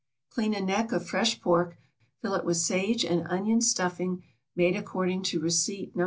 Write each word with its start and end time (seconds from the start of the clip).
= 0.17 0.29
Clean 0.33 0.55
a 0.55 0.61
neck 0.61 0.91
of 0.93 1.05
fresh 1.07 1.39
pork, 1.39 1.77
fill 2.23 2.33
it 2.33 2.43
with 2.43 2.57
sage 2.57 3.05
and 3.05 3.27
onion 3.27 3.61
stuffing, 3.61 4.23
made 4.55 4.75
according 4.75 5.21
to 5.25 5.39
receipt 5.39 5.95
No. 5.95 5.99